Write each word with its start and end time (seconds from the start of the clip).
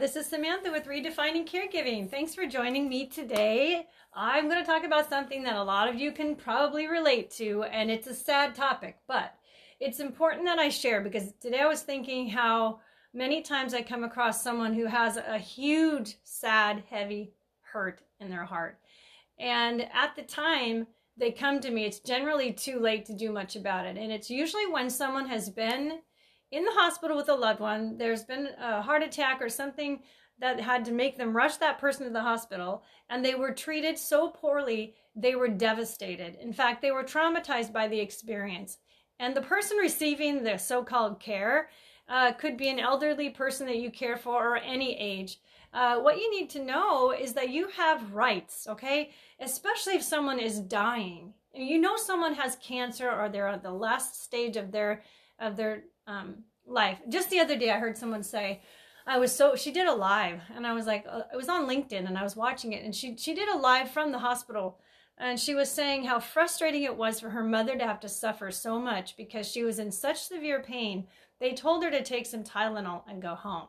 This 0.00 0.14
is 0.14 0.26
Samantha 0.26 0.70
with 0.70 0.84
Redefining 0.84 1.44
Caregiving. 1.44 2.08
Thanks 2.08 2.32
for 2.32 2.46
joining 2.46 2.88
me 2.88 3.08
today. 3.08 3.88
I'm 4.14 4.48
going 4.48 4.62
to 4.62 4.66
talk 4.66 4.84
about 4.84 5.08
something 5.08 5.42
that 5.42 5.56
a 5.56 5.62
lot 5.62 5.88
of 5.88 5.96
you 5.96 6.12
can 6.12 6.36
probably 6.36 6.86
relate 6.86 7.32
to, 7.32 7.64
and 7.64 7.90
it's 7.90 8.06
a 8.06 8.14
sad 8.14 8.54
topic, 8.54 8.98
but 9.08 9.34
it's 9.80 9.98
important 9.98 10.44
that 10.44 10.60
I 10.60 10.68
share 10.68 11.00
because 11.00 11.32
today 11.40 11.60
I 11.62 11.66
was 11.66 11.82
thinking 11.82 12.28
how 12.28 12.78
many 13.12 13.42
times 13.42 13.74
I 13.74 13.82
come 13.82 14.04
across 14.04 14.40
someone 14.40 14.72
who 14.72 14.86
has 14.86 15.16
a 15.16 15.36
huge, 15.36 16.14
sad, 16.22 16.84
heavy 16.88 17.32
hurt 17.62 18.00
in 18.20 18.30
their 18.30 18.44
heart. 18.44 18.78
And 19.40 19.82
at 19.92 20.14
the 20.14 20.22
time 20.22 20.86
they 21.16 21.32
come 21.32 21.58
to 21.58 21.72
me, 21.72 21.86
it's 21.86 21.98
generally 21.98 22.52
too 22.52 22.78
late 22.78 23.04
to 23.06 23.16
do 23.16 23.32
much 23.32 23.56
about 23.56 23.84
it. 23.84 23.96
And 23.96 24.12
it's 24.12 24.30
usually 24.30 24.68
when 24.68 24.90
someone 24.90 25.26
has 25.26 25.50
been 25.50 25.98
in 26.50 26.64
the 26.64 26.72
hospital 26.72 27.16
with 27.16 27.28
a 27.28 27.34
loved 27.34 27.60
one, 27.60 27.98
there's 27.98 28.24
been 28.24 28.48
a 28.58 28.82
heart 28.82 29.02
attack 29.02 29.40
or 29.40 29.48
something 29.48 30.00
that 30.40 30.60
had 30.60 30.84
to 30.84 30.92
make 30.92 31.18
them 31.18 31.36
rush 31.36 31.56
that 31.56 31.78
person 31.78 32.06
to 32.06 32.12
the 32.12 32.20
hospital, 32.20 32.82
and 33.10 33.24
they 33.24 33.34
were 33.34 33.52
treated 33.52 33.98
so 33.98 34.28
poorly, 34.30 34.94
they 35.16 35.34
were 35.34 35.48
devastated. 35.48 36.36
In 36.40 36.52
fact, 36.52 36.80
they 36.80 36.92
were 36.92 37.02
traumatized 37.04 37.72
by 37.72 37.88
the 37.88 37.98
experience. 37.98 38.78
And 39.18 39.34
the 39.34 39.42
person 39.42 39.78
receiving 39.78 40.44
the 40.44 40.58
so 40.58 40.84
called 40.84 41.18
care 41.18 41.70
uh, 42.08 42.32
could 42.32 42.56
be 42.56 42.68
an 42.68 42.78
elderly 42.78 43.30
person 43.30 43.66
that 43.66 43.78
you 43.78 43.90
care 43.90 44.16
for 44.16 44.54
or 44.54 44.56
any 44.56 44.96
age. 44.98 45.40
Uh, 45.74 45.98
what 45.98 46.18
you 46.18 46.30
need 46.30 46.48
to 46.50 46.64
know 46.64 47.12
is 47.12 47.34
that 47.34 47.50
you 47.50 47.68
have 47.68 48.14
rights, 48.14 48.66
okay? 48.68 49.10
Especially 49.40 49.94
if 49.94 50.02
someone 50.02 50.38
is 50.38 50.60
dying. 50.60 51.34
You 51.52 51.78
know 51.78 51.96
someone 51.96 52.34
has 52.34 52.56
cancer 52.56 53.10
or 53.10 53.28
they're 53.28 53.48
at 53.48 53.62
the 53.62 53.72
last 53.72 54.22
stage 54.22 54.56
of 54.56 54.70
their 54.70 55.02
of 55.40 55.56
their 55.56 55.84
um, 56.08 56.42
life. 56.66 56.98
Just 57.08 57.30
the 57.30 57.38
other 57.38 57.56
day, 57.56 57.70
I 57.70 57.78
heard 57.78 57.96
someone 57.96 58.24
say, 58.24 58.62
I 59.06 59.18
was 59.18 59.34
so 59.34 59.56
she 59.56 59.70
did 59.70 59.86
a 59.86 59.94
live, 59.94 60.40
and 60.54 60.66
I 60.66 60.72
was 60.72 60.86
like, 60.86 61.06
uh, 61.08 61.22
it 61.32 61.36
was 61.36 61.48
on 61.48 61.68
LinkedIn, 61.68 62.06
and 62.06 62.18
I 62.18 62.22
was 62.22 62.36
watching 62.36 62.72
it, 62.72 62.84
and 62.84 62.94
she 62.94 63.16
she 63.16 63.34
did 63.34 63.48
a 63.48 63.56
live 63.56 63.90
from 63.90 64.12
the 64.12 64.18
hospital, 64.18 64.80
and 65.16 65.40
she 65.40 65.54
was 65.54 65.70
saying 65.70 66.04
how 66.04 66.20
frustrating 66.20 66.82
it 66.82 66.96
was 66.96 67.20
for 67.20 67.30
her 67.30 67.44
mother 67.44 67.76
to 67.76 67.86
have 67.86 68.00
to 68.00 68.08
suffer 68.08 68.50
so 68.50 68.78
much 68.78 69.16
because 69.16 69.50
she 69.50 69.62
was 69.62 69.78
in 69.78 69.90
such 69.92 70.24
severe 70.24 70.60
pain. 70.60 71.06
They 71.40 71.54
told 71.54 71.84
her 71.84 71.90
to 71.90 72.02
take 72.02 72.26
some 72.26 72.44
Tylenol 72.44 73.02
and 73.08 73.22
go 73.22 73.34
home. 73.34 73.68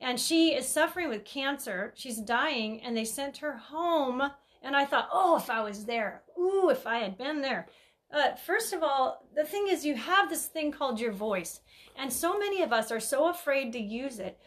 And 0.00 0.20
she 0.20 0.54
is 0.54 0.68
suffering 0.68 1.08
with 1.08 1.24
cancer. 1.24 1.92
She's 1.96 2.20
dying, 2.20 2.80
and 2.82 2.96
they 2.96 3.04
sent 3.04 3.38
her 3.38 3.56
home. 3.56 4.22
And 4.62 4.76
I 4.76 4.84
thought, 4.84 5.08
oh, 5.12 5.36
if 5.36 5.50
I 5.50 5.60
was 5.62 5.86
there, 5.86 6.22
ooh, 6.38 6.68
if 6.70 6.86
I 6.86 6.98
had 6.98 7.18
been 7.18 7.40
there. 7.40 7.68
Uh, 8.12 8.34
first 8.34 8.72
of 8.72 8.82
all, 8.82 9.24
the 9.34 9.44
thing 9.44 9.66
is, 9.68 9.84
you 9.84 9.94
have 9.94 10.28
this 10.28 10.46
thing 10.46 10.72
called 10.72 10.98
your 10.98 11.12
voice, 11.12 11.60
and 11.96 12.12
so 12.12 12.38
many 12.38 12.62
of 12.62 12.72
us 12.72 12.90
are 12.90 13.00
so 13.00 13.28
afraid 13.28 13.72
to 13.72 13.80
use 13.80 14.18
it. 14.18 14.38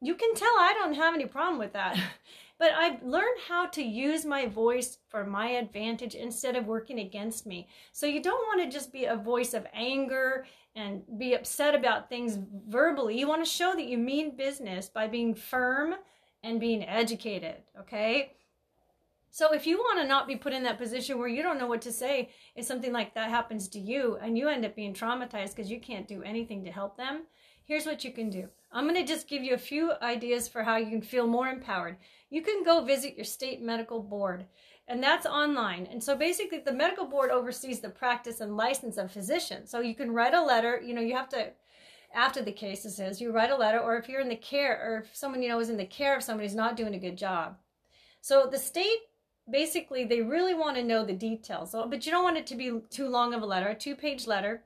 You 0.00 0.14
can 0.14 0.34
tell 0.34 0.52
I 0.58 0.72
don't 0.72 0.94
have 0.94 1.14
any 1.14 1.26
problem 1.26 1.58
with 1.58 1.72
that. 1.72 1.98
but 2.60 2.72
I've 2.72 3.02
learned 3.02 3.38
how 3.48 3.66
to 3.68 3.82
use 3.82 4.26
my 4.26 4.46
voice 4.46 4.98
for 5.08 5.24
my 5.24 5.48
advantage 5.48 6.14
instead 6.14 6.56
of 6.56 6.66
working 6.66 7.00
against 7.00 7.46
me. 7.46 7.66
So 7.90 8.04
you 8.04 8.22
don't 8.22 8.46
want 8.46 8.62
to 8.62 8.78
just 8.78 8.92
be 8.92 9.06
a 9.06 9.16
voice 9.16 9.54
of 9.54 9.66
anger 9.72 10.44
and 10.76 11.02
be 11.18 11.32
upset 11.32 11.74
about 11.74 12.10
things 12.10 12.38
verbally. 12.68 13.18
You 13.18 13.26
want 13.26 13.42
to 13.42 13.50
show 13.50 13.72
that 13.74 13.86
you 13.86 13.96
mean 13.96 14.36
business 14.36 14.90
by 14.90 15.08
being 15.08 15.34
firm 15.34 15.94
and 16.42 16.60
being 16.60 16.84
educated, 16.84 17.56
okay? 17.80 18.34
So 19.30 19.52
if 19.52 19.66
you 19.66 19.78
want 19.78 20.00
to 20.00 20.06
not 20.06 20.26
be 20.26 20.36
put 20.36 20.52
in 20.52 20.64
that 20.64 20.78
position 20.78 21.18
where 21.18 21.28
you 21.28 21.42
don't 21.42 21.58
know 21.58 21.68
what 21.68 21.82
to 21.82 21.92
say 21.92 22.30
if 22.56 22.64
something 22.64 22.92
like 22.92 23.14
that 23.14 23.30
happens 23.30 23.68
to 23.68 23.78
you 23.78 24.18
and 24.20 24.36
you 24.36 24.48
end 24.48 24.64
up 24.64 24.74
being 24.74 24.92
traumatized 24.92 25.54
because 25.54 25.70
you 25.70 25.80
can't 25.80 26.08
do 26.08 26.22
anything 26.22 26.64
to 26.64 26.72
help 26.72 26.96
them, 26.96 27.22
here's 27.64 27.86
what 27.86 28.04
you 28.04 28.12
can 28.12 28.28
do. 28.28 28.48
I'm 28.72 28.84
going 28.84 28.96
to 28.96 29.04
just 29.04 29.28
give 29.28 29.44
you 29.44 29.54
a 29.54 29.58
few 29.58 29.92
ideas 30.02 30.48
for 30.48 30.64
how 30.64 30.76
you 30.76 30.90
can 30.90 31.02
feel 31.02 31.26
more 31.26 31.48
empowered. 31.48 31.96
You 32.28 32.42
can 32.42 32.64
go 32.64 32.84
visit 32.84 33.16
your 33.16 33.24
state 33.24 33.62
medical 33.62 34.02
board, 34.02 34.46
and 34.86 35.02
that's 35.02 35.26
online. 35.26 35.86
And 35.90 36.02
so 36.02 36.16
basically, 36.16 36.58
the 36.58 36.72
medical 36.72 37.06
board 37.06 37.30
oversees 37.30 37.80
the 37.80 37.88
practice 37.88 38.40
and 38.40 38.56
license 38.56 38.96
of 38.96 39.10
physicians. 39.12 39.70
So 39.70 39.80
you 39.80 39.94
can 39.94 40.12
write 40.12 40.34
a 40.34 40.42
letter, 40.42 40.80
you 40.84 40.94
know, 40.94 41.00
you 41.00 41.14
have 41.14 41.28
to 41.30 41.50
after 42.12 42.42
the 42.42 42.52
case 42.52 42.84
is 42.84 43.20
you 43.20 43.30
write 43.30 43.52
a 43.52 43.56
letter 43.56 43.78
or 43.78 43.96
if 43.96 44.08
you're 44.08 44.20
in 44.20 44.28
the 44.28 44.34
care 44.34 44.80
or 44.84 44.98
if 44.98 45.16
someone 45.16 45.42
you 45.42 45.48
know 45.48 45.60
is 45.60 45.70
in 45.70 45.76
the 45.76 45.84
care 45.84 46.16
of 46.16 46.24
somebody 46.24 46.48
who's 46.48 46.56
not 46.56 46.76
doing 46.76 46.92
a 46.94 46.98
good 46.98 47.16
job 47.16 47.56
so 48.20 48.48
the 48.50 48.58
state 48.58 48.98
basically 49.50 50.04
they 50.04 50.22
really 50.22 50.54
want 50.54 50.76
to 50.76 50.82
know 50.82 51.04
the 51.04 51.12
details. 51.12 51.72
But 51.72 52.04
you 52.06 52.12
don't 52.12 52.24
want 52.24 52.36
it 52.36 52.46
to 52.48 52.54
be 52.54 52.80
too 52.90 53.08
long 53.08 53.34
of 53.34 53.42
a 53.42 53.46
letter 53.46 53.68
a 53.68 53.74
two 53.74 53.94
page 53.94 54.26
letter. 54.26 54.64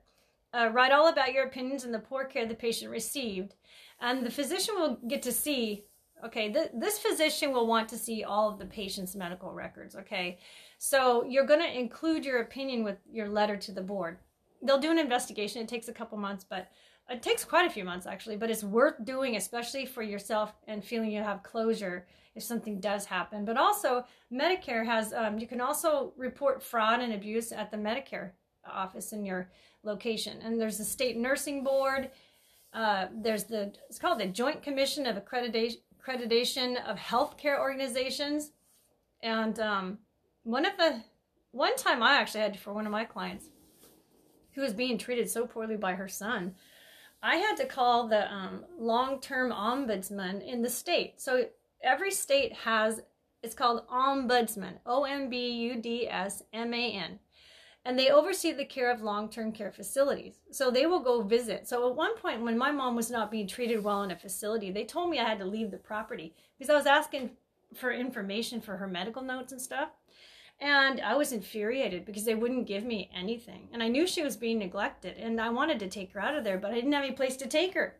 Uh, 0.53 0.69
write 0.71 0.91
all 0.91 1.09
about 1.09 1.33
your 1.33 1.45
opinions 1.45 1.83
and 1.83 1.93
the 1.93 1.99
poor 1.99 2.23
care 2.25 2.45
the 2.45 2.55
patient 2.55 2.89
received. 2.89 3.55
And 3.99 4.25
the 4.25 4.31
physician 4.31 4.75
will 4.75 4.97
get 5.07 5.21
to 5.23 5.31
see 5.31 5.85
okay 6.23 6.51
th- 6.51 6.71
this 6.73 6.97
physician 6.97 7.51
will 7.51 7.67
want 7.67 7.89
to 7.89 7.97
see 7.97 8.23
all 8.23 8.49
of 8.49 8.57
the 8.57 8.65
patient's 8.65 9.15
medical 9.15 9.51
records 9.53 9.95
okay? 9.95 10.39
So 10.77 11.25
you're 11.25 11.45
going 11.45 11.59
to 11.59 11.79
include 11.79 12.25
your 12.25 12.39
opinion 12.41 12.83
with 12.83 12.97
your 13.11 13.29
letter 13.29 13.57
to 13.57 13.71
the 13.71 13.81
board. 13.81 14.17
They'll 14.61 14.79
do 14.79 14.91
an 14.91 14.99
investigation. 14.99 15.61
It 15.61 15.67
takes 15.67 15.87
a 15.87 15.93
couple 15.93 16.17
months 16.17 16.45
but 16.49 16.69
it 17.09 17.21
takes 17.21 17.43
quite 17.43 17.65
a 17.65 17.69
few 17.69 17.83
months 17.83 18.05
actually 18.05 18.35
but 18.35 18.49
it's 18.49 18.63
worth 18.63 19.03
doing 19.03 19.35
especially 19.35 19.85
for 19.85 20.01
yourself 20.01 20.53
and 20.67 20.83
feeling 20.83 21.11
you 21.11 21.21
have 21.21 21.43
closure 21.43 22.05
if 22.35 22.43
something 22.43 22.79
does 22.79 23.05
happen. 23.05 23.45
But 23.45 23.57
also, 23.57 24.05
Medicare 24.31 24.85
has, 24.85 25.13
um, 25.13 25.39
you 25.39 25.47
can 25.47 25.61
also 25.61 26.13
report 26.17 26.61
fraud 26.61 26.99
and 26.99 27.13
abuse 27.13 27.51
at 27.51 27.71
the 27.71 27.77
Medicare 27.77 28.31
office 28.69 29.13
in 29.13 29.25
your 29.25 29.49
location. 29.83 30.39
And 30.43 30.59
there's 30.59 30.77
the 30.77 30.85
state 30.85 31.17
nursing 31.17 31.63
board. 31.63 32.11
Uh, 32.73 33.07
there's 33.13 33.45
the, 33.45 33.73
it's 33.89 33.99
called 33.99 34.19
the 34.19 34.27
Joint 34.27 34.61
Commission 34.61 35.05
of 35.05 35.15
Accreditation, 35.15 35.77
Accreditation 35.97 36.83
of 36.85 36.97
Healthcare 36.97 37.57
Organizations. 37.59 38.51
And 39.23 39.59
um, 39.59 39.99
one 40.43 40.65
of 40.65 40.77
the, 40.77 41.01
one 41.51 41.75
time 41.77 42.03
I 42.03 42.15
actually 42.15 42.41
had 42.41 42.59
for 42.59 42.73
one 42.73 42.85
of 42.85 42.91
my 42.91 43.05
clients 43.05 43.45
who 44.51 44.61
was 44.61 44.73
being 44.73 44.97
treated 44.97 45.29
so 45.29 45.45
poorly 45.47 45.77
by 45.77 45.93
her 45.93 46.07
son, 46.07 46.53
I 47.25 47.37
had 47.37 47.55
to 47.57 47.65
call 47.65 48.07
the 48.07 48.31
um, 48.31 48.65
long 48.77 49.19
term 49.19 49.51
ombudsman 49.51 50.45
in 50.45 50.61
the 50.61 50.69
state. 50.69 51.19
So 51.19 51.47
every 51.83 52.11
state 52.11 52.53
has 52.53 53.01
it's 53.41 53.55
called 53.55 53.87
ombudsman 53.87 54.75
o-m-b-u-d-s-m-a-n 54.85 55.29
and 57.87 57.99
they 57.99 58.09
oversee 58.09 58.51
the 58.51 58.65
care 58.65 58.91
of 58.91 59.01
long-term 59.03 59.51
care 59.51 59.71
facilities. 59.71 60.41
So 60.51 60.71
they 60.71 60.87
will 60.87 61.01
go 61.01 61.21
visit. 61.21 61.67
So 61.67 61.87
at 61.87 61.95
one 61.95 62.17
point 62.17 62.41
when 62.41 62.57
my 62.57 62.71
mom 62.71 62.95
was 62.95 63.11
not 63.11 63.29
being 63.29 63.47
treated 63.47 63.83
well 63.83 64.03
in 64.03 64.11
a 64.11 64.15
facility 64.15 64.71
they 64.71 64.85
told 64.85 65.09
me 65.09 65.19
i 65.19 65.27
had 65.27 65.39
to 65.39 65.45
leave 65.45 65.71
the 65.71 65.77
property 65.77 66.35
because 66.57 66.69
i 66.69 66.75
was 66.75 66.85
asking 66.85 67.31
for 67.73 67.91
information 67.91 68.61
for 68.61 68.77
her 68.77 68.87
medical 68.87 69.23
notes 69.23 69.51
and 69.51 69.61
stuff 69.61 69.89
and 70.59 71.01
i 71.01 71.15
was 71.15 71.31
infuriated 71.31 72.05
because 72.05 72.25
they 72.25 72.35
wouldn't 72.35 72.67
give 72.67 72.83
me 72.83 73.09
anything 73.13 73.67
and 73.73 73.83
i 73.83 73.87
knew 73.87 74.07
she 74.07 74.23
was 74.23 74.37
being 74.37 74.59
neglected 74.59 75.17
and 75.17 75.39
i 75.39 75.49
wanted 75.49 75.79
to 75.79 75.87
take 75.87 76.11
her 76.13 76.21
out 76.21 76.35
of 76.35 76.43
there 76.43 76.57
but 76.57 76.71
i 76.71 76.75
didn't 76.75 76.93
have 76.93 77.03
any 77.03 77.13
place 77.13 77.35
to 77.35 77.47
take 77.47 77.73
her 77.73 77.95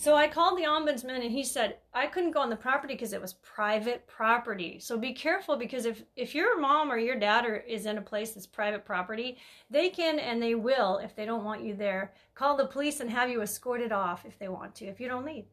so 0.00 0.14
I 0.14 0.28
called 0.28 0.56
the 0.56 0.64
ombudsman 0.64 1.22
and 1.22 1.30
he 1.30 1.44
said 1.44 1.76
I 1.92 2.06
couldn't 2.06 2.30
go 2.30 2.40
on 2.40 2.48
the 2.48 2.56
property 2.56 2.94
because 2.94 3.12
it 3.12 3.20
was 3.20 3.34
private 3.34 4.06
property. 4.06 4.78
So 4.78 4.96
be 4.96 5.12
careful 5.12 5.58
because 5.58 5.84
if 5.84 6.02
if 6.16 6.34
your 6.34 6.58
mom 6.58 6.90
or 6.90 6.96
your 6.96 7.18
dad 7.18 7.44
are, 7.44 7.56
is 7.56 7.84
in 7.84 7.98
a 7.98 8.00
place 8.00 8.30
that's 8.30 8.46
private 8.46 8.86
property, 8.86 9.36
they 9.68 9.90
can 9.90 10.18
and 10.18 10.42
they 10.42 10.54
will 10.54 10.96
if 11.04 11.14
they 11.14 11.26
don't 11.26 11.44
want 11.44 11.62
you 11.62 11.74
there 11.74 12.14
call 12.34 12.56
the 12.56 12.64
police 12.64 13.00
and 13.00 13.10
have 13.10 13.28
you 13.28 13.42
escorted 13.42 13.92
off 13.92 14.24
if 14.24 14.38
they 14.38 14.48
want 14.48 14.74
to 14.76 14.86
if 14.86 15.00
you 15.00 15.06
don't 15.06 15.26
leave. 15.26 15.44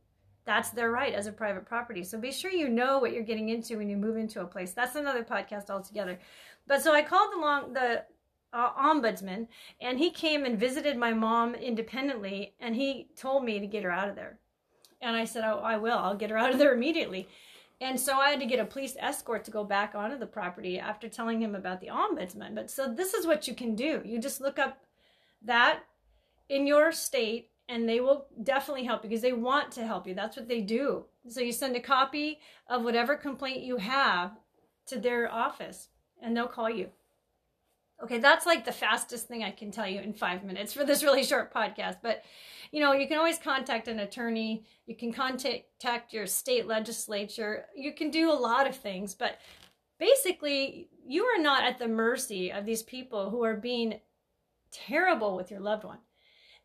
That's 0.48 0.70
their 0.70 0.92
right 0.92 1.14
as 1.14 1.28
a 1.28 1.32
private 1.34 1.66
property. 1.66 2.06
So 2.06 2.18
be 2.18 2.32
sure 2.32 2.50
you 2.50 2.70
know 2.70 3.00
what 3.00 3.12
you're 3.12 3.22
getting 3.22 3.50
into 3.50 3.78
when 3.78 3.90
you 3.90 3.98
move 3.98 4.16
into 4.16 4.40
a 4.40 4.46
place. 4.46 4.72
That's 4.72 4.96
another 4.96 5.22
podcast 5.22 5.70
altogether. 5.70 6.18
But 6.66 6.82
so 6.82 6.94
I 6.94 7.04
called 7.04 7.34
the 7.34 7.42
long 7.42 7.74
the 7.74 8.06
uh, 8.54 8.72
ombudsman, 8.72 9.48
and 9.82 10.00
he 10.00 10.10
came 10.10 10.46
and 10.46 10.58
visited 10.58 10.96
my 10.96 11.12
mom 11.12 11.54
independently, 11.54 12.54
and 12.62 12.78
he 12.78 13.10
told 13.18 13.44
me 13.44 13.60
to 13.60 13.68
get 13.68 13.84
her 13.84 13.92
out 13.92 14.08
of 14.08 14.16
there. 14.16 14.40
And 15.02 15.18
I 15.18 15.26
said, 15.26 15.44
"Oh, 15.44 15.60
I 15.60 15.76
will. 15.76 15.98
I'll 15.98 16.16
get 16.16 16.30
her 16.30 16.38
out 16.38 16.54
of 16.54 16.60
there 16.60 16.74
immediately." 16.74 17.28
And 17.82 18.00
so 18.00 18.18
I 18.18 18.30
had 18.30 18.40
to 18.40 18.46
get 18.46 18.62
a 18.62 18.66
police 18.66 18.96
escort 18.98 19.44
to 19.46 19.52
go 19.52 19.66
back 19.66 19.96
onto 19.96 20.18
the 20.18 20.26
property 20.26 20.80
after 20.80 21.10
telling 21.10 21.42
him 21.42 21.56
about 21.56 21.82
the 21.82 21.88
ombudsman. 21.88 22.56
But 22.56 22.72
so 22.72 22.92
this 22.92 23.14
is 23.14 23.28
what 23.28 23.50
you 23.50 23.54
can 23.54 23.76
do. 23.76 24.02
You 24.06 24.18
just 24.18 24.40
look 24.40 24.58
up 24.58 24.80
that 25.44 25.82
in 26.48 26.66
your 26.66 26.94
state 26.94 27.50
and 27.70 27.88
they 27.88 28.00
will 28.00 28.28
definitely 28.44 28.86
help 28.86 29.02
because 29.02 29.22
they 29.22 29.34
want 29.34 29.72
to 29.74 29.86
help 29.86 30.08
you. 30.08 30.14
That's 30.14 30.38
what 30.38 30.48
they 30.48 30.62
do. 30.62 31.06
So 31.28 31.42
you 31.42 31.52
send 31.52 31.76
a 31.76 31.82
copy 31.82 32.40
of 32.70 32.84
whatever 32.84 33.16
complaint 33.16 33.64
you 33.64 33.78
have 33.78 34.32
to 34.88 35.00
their 35.00 35.32
office 35.32 35.90
and 36.22 36.36
they'll 36.36 36.48
call 36.48 36.70
you. 36.70 36.90
Okay, 38.02 38.20
that's 38.20 38.46
like 38.46 38.64
the 38.64 38.72
fastest 38.72 39.28
thing 39.28 39.44
I 39.44 39.50
can 39.50 39.72
tell 39.72 39.88
you 39.88 40.00
in 40.00 40.14
five 40.14 40.44
minutes 40.44 40.72
for 40.72 40.86
this 40.86 41.04
really 41.04 41.24
short 41.24 41.52
podcast. 41.52 41.98
But, 42.04 42.24
you 42.72 42.80
know, 42.80 42.94
you 42.94 43.08
can 43.08 43.18
always 43.18 43.40
contact 43.40 43.88
an 43.88 44.00
attorney. 44.00 44.66
You 44.86 44.96
can 44.96 45.12
contact 45.12 46.14
your 46.14 46.28
state 46.28 46.68
legislature. 46.68 47.66
You 47.76 47.94
can 47.94 48.12
do 48.12 48.32
a 48.32 48.34
lot 48.34 48.68
of 48.68 48.76
things. 48.76 49.16
But 49.16 49.40
basically, 50.00 50.90
you 51.06 51.24
are 51.24 51.42
not 51.42 51.64
at 51.64 51.80
the 51.80 51.88
mercy 51.88 52.52
of 52.52 52.66
these 52.66 52.84
people 52.84 53.32
who 53.32 53.44
are 53.44 53.58
being 53.58 54.00
terrible 54.72 55.36
with 55.36 55.50
your 55.50 55.60
loved 55.60 55.84
one. 55.84 55.98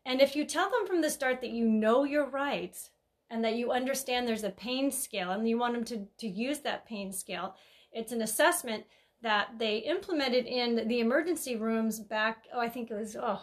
And 0.05 0.21
if 0.21 0.35
you 0.35 0.45
tell 0.45 0.69
them 0.69 0.85
from 0.85 1.01
the 1.01 1.09
start 1.09 1.41
that 1.41 1.51
you 1.51 1.65
know 1.65 2.03
your 2.03 2.29
rights 2.29 2.89
and 3.29 3.43
that 3.43 3.55
you 3.55 3.71
understand 3.71 4.27
there's 4.27 4.43
a 4.43 4.49
pain 4.49 4.91
scale 4.91 5.31
and 5.31 5.47
you 5.47 5.57
want 5.57 5.73
them 5.73 5.83
to, 5.85 6.07
to 6.19 6.27
use 6.27 6.59
that 6.59 6.85
pain 6.85 7.11
scale. 7.11 7.55
It's 7.91 8.11
an 8.11 8.21
assessment 8.21 8.85
that 9.21 9.57
they 9.57 9.77
implemented 9.77 10.45
in 10.45 10.87
the 10.87 10.99
emergency 10.99 11.55
rooms 11.55 11.99
back, 11.99 12.43
oh, 12.53 12.59
I 12.59 12.69
think 12.69 12.91
it 12.91 12.95
was, 12.95 13.15
oh, 13.15 13.41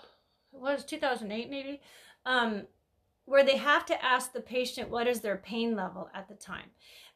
it 0.53 0.61
was 0.61 0.85
2008 0.85 1.51
maybe, 1.51 1.81
um, 2.27 2.67
where 3.25 3.45
they 3.45 3.57
have 3.57 3.87
to 3.87 4.05
ask 4.05 4.33
the 4.33 4.41
patient 4.41 4.91
what 4.91 5.07
is 5.07 5.21
their 5.21 5.39
pain 5.39 5.75
level 5.75 6.11
at 6.15 6.29
the 6.29 6.35
time. 6.35 6.71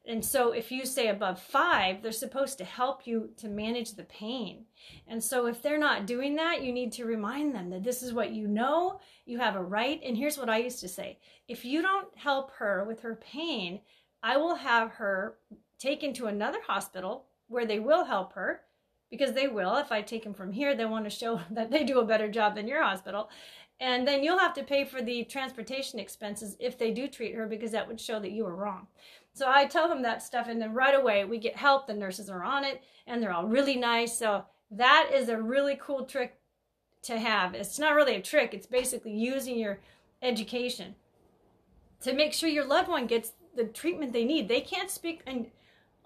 And 0.07 0.25
so 0.25 0.53
if 0.53 0.71
you 0.71 0.85
say 0.85 1.09
above 1.09 1.41
five, 1.41 2.03
they're 2.03 2.13
supposed 2.13 2.59
to 2.59 2.65
help 2.65 3.07
you 3.07 3.31
to 3.39 3.49
manage 3.49 3.93
the 3.93 4.05
pain. 4.05 4.67
And 5.09 5.25
so 5.25 5.47
if 5.47 5.63
they're 5.63 5.79
not 5.79 6.07
doing 6.07 6.37
that, 6.37 6.63
you 6.63 6.73
need 6.73 6.93
to 6.93 7.07
remind 7.07 7.55
them 7.55 7.71
that 7.71 7.85
this 7.85 8.03
is 8.03 8.13
what 8.13 8.33
you 8.33 8.47
know, 8.47 9.01
you 9.25 9.39
have 9.39 9.57
a 9.57 9.63
right. 9.63 10.01
And 10.05 10.17
here's 10.17 10.37
what 10.37 10.51
I 10.51 10.59
used 10.59 10.81
to 10.81 10.89
say 10.89 11.19
if 11.49 11.65
you 11.65 11.81
don't 11.81 12.15
help 12.17 12.51
her 12.59 12.85
with 12.85 13.01
her 13.01 13.15
pain, 13.15 13.81
I 14.23 14.37
will 14.37 14.57
have 14.57 14.91
her 14.93 15.39
taken 15.79 16.13
to 16.15 16.27
another 16.27 16.61
hospital 16.67 17.27
where 17.49 17.67
they 17.67 17.79
will 17.79 18.05
help 18.05 18.35
her 18.35 18.63
because 19.11 19.33
they 19.33 19.49
will. 19.49 19.77
If 19.77 19.93
I 19.93 20.03
take 20.03 20.25
them 20.25 20.35
from 20.35 20.53
here, 20.53 20.75
they 20.75 20.85
want 20.85 21.05
to 21.05 21.11
show 21.11 21.41
that 21.51 21.71
they 21.71 21.85
do 21.85 22.01
a 22.01 22.07
better 22.07 22.29
job 22.29 22.55
than 22.57 22.69
your 22.69 22.83
hospital. 22.83 23.31
And 23.85 24.09
then 24.09 24.25
you'll 24.25 24.39
have 24.39 24.55
to 24.55 24.63
pay 24.63 24.87
for 24.87 25.03
the 25.03 25.25
transportation 25.25 25.99
expenses 25.99 26.57
if 26.59 26.79
they 26.79 26.91
do 26.91 27.07
treat 27.07 27.35
her 27.35 27.47
because 27.47 27.73
that 27.73 27.87
would 27.87 28.01
show 28.01 28.19
that 28.19 28.33
you 28.33 28.45
were 28.45 28.57
wrong. 28.57 28.87
So 29.35 29.47
I 29.47 29.67
tell 29.67 29.91
them 29.91 30.01
that 30.01 30.23
stuff, 30.23 30.49
and 30.49 30.59
then 30.59 30.73
right 30.73 30.95
away 30.95 31.27
we 31.27 31.37
get 31.37 31.57
help. 31.57 31.87
The 31.87 31.93
nurses 31.93 32.31
are 32.31 32.43
on 32.43 32.65
it, 32.65 32.83
and 33.07 33.23
they're 33.23 33.35
all 33.35 33.47
really 33.47 33.77
nice. 33.77 34.19
So 34.19 34.47
that 34.71 35.11
is 35.13 35.29
a 35.29 35.37
really 35.37 35.79
cool 35.79 36.07
trick 36.07 36.39
to 37.03 37.19
have. 37.19 37.53
It's 37.53 37.79
not 37.79 37.95
really 37.95 38.15
a 38.17 38.23
trick, 38.23 38.55
it's 38.55 38.67
basically 38.67 39.13
using 39.13 39.59
your 39.59 39.81
education 40.23 40.95
to 42.01 42.15
make 42.15 42.33
sure 42.33 42.49
your 42.49 42.65
loved 42.67 42.89
one 42.89 43.07
gets 43.07 43.33
the 43.55 43.65
treatment 43.65 44.15
they 44.15 44.25
need. 44.25 44.49
They 44.49 44.63
can't 44.63 44.91
speak 44.91 45.29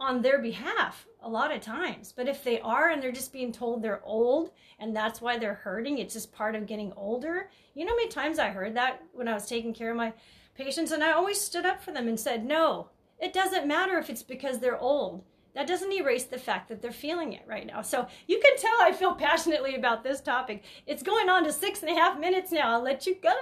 on 0.00 0.22
their 0.22 0.40
behalf 0.40 1.06
a 1.22 1.28
lot 1.28 1.54
of 1.54 1.60
times, 1.60 2.12
but 2.14 2.28
if 2.28 2.44
they 2.44 2.60
are 2.60 2.90
and 2.90 3.02
they're 3.02 3.10
just 3.12 3.32
being 3.32 3.52
told 3.52 3.82
they're 3.82 4.04
old 4.04 4.52
and 4.78 4.94
that's 4.94 5.20
why 5.20 5.36
they're 5.38 5.54
hurting, 5.54 5.98
it's 5.98 6.14
just 6.14 6.32
part 6.32 6.54
of 6.54 6.66
getting 6.66 6.92
older. 6.96 7.50
You 7.74 7.84
know 7.84 7.92
how 7.92 7.96
many 7.96 8.08
times 8.08 8.38
I 8.38 8.50
heard 8.50 8.76
that 8.76 9.02
when 9.12 9.28
I 9.28 9.34
was 9.34 9.46
taking 9.46 9.74
care 9.74 9.90
of 9.90 9.96
my 9.96 10.12
patients, 10.54 10.92
and 10.92 11.02
I 11.02 11.12
always 11.12 11.40
stood 11.40 11.66
up 11.66 11.82
for 11.82 11.92
them 11.92 12.08
and 12.08 12.18
said, 12.18 12.44
No, 12.44 12.90
it 13.18 13.32
doesn't 13.32 13.66
matter 13.66 13.98
if 13.98 14.10
it's 14.10 14.22
because 14.22 14.58
they're 14.58 14.78
old. 14.78 15.24
That 15.54 15.66
doesn't 15.66 15.92
erase 15.92 16.24
the 16.24 16.38
fact 16.38 16.68
that 16.68 16.80
they're 16.82 16.92
feeling 16.92 17.32
it 17.32 17.42
right 17.46 17.66
now. 17.66 17.82
So 17.82 18.06
you 18.26 18.40
can 18.40 18.56
tell 18.56 18.80
I 18.80 18.92
feel 18.92 19.14
passionately 19.14 19.74
about 19.74 20.04
this 20.04 20.20
topic. 20.20 20.62
It's 20.86 21.02
going 21.02 21.28
on 21.28 21.44
to 21.44 21.52
six 21.52 21.82
and 21.82 21.90
a 21.90 21.94
half 21.94 22.18
minutes 22.18 22.52
now. 22.52 22.70
I'll 22.70 22.82
let 22.82 23.06
you 23.06 23.16
go. 23.16 23.34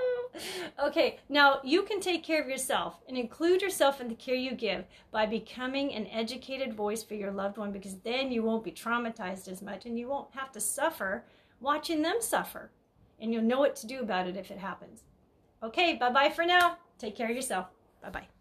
Okay, 0.82 1.18
now 1.28 1.60
you 1.64 1.82
can 1.82 2.00
take 2.00 2.22
care 2.22 2.42
of 2.42 2.48
yourself 2.48 3.00
and 3.08 3.16
include 3.16 3.62
yourself 3.62 4.00
in 4.00 4.08
the 4.08 4.14
care 4.14 4.34
you 4.34 4.52
give 4.52 4.84
by 5.10 5.26
becoming 5.26 5.92
an 5.94 6.06
educated 6.08 6.74
voice 6.74 7.02
for 7.02 7.14
your 7.14 7.32
loved 7.32 7.58
one 7.58 7.72
because 7.72 7.96
then 7.98 8.30
you 8.30 8.42
won't 8.42 8.64
be 8.64 8.72
traumatized 8.72 9.48
as 9.48 9.62
much 9.62 9.86
and 9.86 9.98
you 9.98 10.08
won't 10.08 10.34
have 10.34 10.52
to 10.52 10.60
suffer 10.60 11.24
watching 11.60 12.02
them 12.02 12.16
suffer. 12.20 12.70
And 13.18 13.32
you'll 13.32 13.42
know 13.42 13.60
what 13.60 13.76
to 13.76 13.86
do 13.86 14.00
about 14.00 14.26
it 14.26 14.36
if 14.36 14.50
it 14.50 14.58
happens. 14.58 15.02
Okay, 15.62 15.96
bye 15.96 16.10
bye 16.10 16.30
for 16.30 16.44
now. 16.44 16.78
Take 16.98 17.16
care 17.16 17.30
of 17.30 17.36
yourself. 17.36 17.66
Bye 18.02 18.10
bye. 18.10 18.35